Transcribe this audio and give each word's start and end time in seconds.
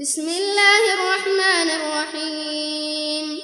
بسم 0.00 0.28
الله 0.28 0.94
الرحمن 0.94 1.70
الرحيم. 1.70 3.42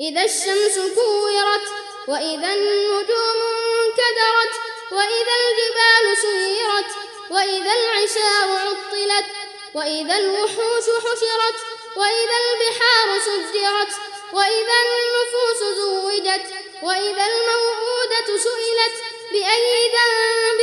إذا 0.00 0.24
الشمس 0.24 0.78
كورت 0.78 1.66
وإذا 2.08 2.54
النجوم 2.54 3.38
انكدرت 3.54 4.54
وإذا 4.92 5.34
الجبال 5.42 6.16
سيرت 6.22 6.90
وإذا 7.30 7.72
العشار 7.74 8.48
عطلت 8.66 9.26
وإذا 9.74 10.18
الوحوش 10.18 10.86
حشرت 11.04 11.58
وإذا 11.96 12.36
البحار 12.44 13.20
سجرت 13.20 13.92
وإذا 14.32 14.76
النفوس 14.86 15.76
زوجت 15.76 16.46
وإذا 16.82 17.24
الموءودة 17.32 18.28
سئلت 18.36 18.94
بأي 19.32 19.90
ذنب 19.94 20.60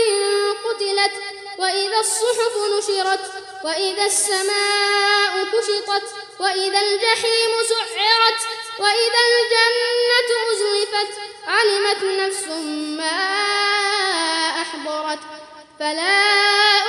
قتلت 0.65 1.11
وإذا 1.59 1.99
الصحف 1.99 2.57
نشرت 2.57 3.46
وإذا 3.63 4.05
السماء 4.05 5.43
كشطت 5.43 6.07
وإذا 6.39 6.79
الجحيم 6.81 7.51
سعرت 7.69 8.41
وإذا 8.79 9.21
الجنة 9.29 10.29
أزلفت 10.51 11.11
علمت 11.47 12.03
نفس 12.03 12.47
ما 12.97 13.17
أحضرت. 14.61 15.19
فلا 15.79 16.19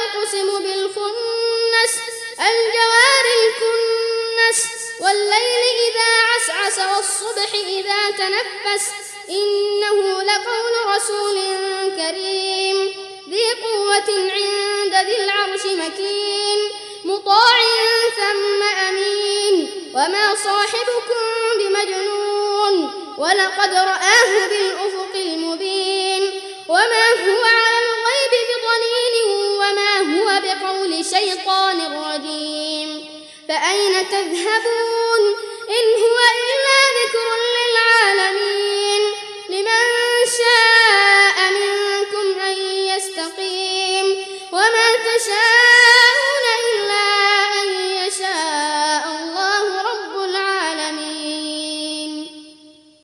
أقسم 0.04 0.48
بالخنس 0.58 1.92
الجوار 2.38 3.24
الكنس 3.38 4.66
والليل 5.00 5.64
إذا 5.88 6.10
عسعس 6.30 6.78
والصبح 6.78 7.54
إذا 7.54 8.10
تنفس. 8.10 8.84
إنه 9.28 10.22
لقول 10.22 10.96
رسول 10.96 11.36
كريم 11.96 12.78
ذي 13.28 13.52
قوة 13.62 14.30
عند 14.32 14.94
ذي 15.06 15.24
العرش 15.24 15.64
مكين. 15.66 16.47
مطاع 17.08 17.58
ثم 18.16 18.62
أمين. 18.62 19.68
وما 19.94 20.34
صاحبكم 20.44 21.24
بمجنون. 21.58 22.74
ولقد 23.18 23.74
رآه 23.74 24.46
بالأفق 24.50 25.14
المبين. 25.14 26.40
وما 26.68 27.06
هو 27.10 27.42
على 27.44 27.78
الغيب 27.86 28.32
بضنين. 28.50 29.14
وما 29.56 29.98
هو 29.98 30.40
بقول 30.42 31.04
شيطان 31.04 32.04
رجيم. 32.04 33.20
فأين 33.48 34.08
تذهبون؟ 34.08 35.36
إن 35.68 36.02
هو 36.02 36.18
إلا 36.44 36.78
ذكر 37.04 37.28
للعالمين. 37.58 39.00
لمن 39.48 39.84
شاء 40.38 41.50
منكم 41.50 42.40
أن 42.40 42.56
يستقيم. 42.62 44.26
وما 44.52 44.88
تشاءون 45.04 45.77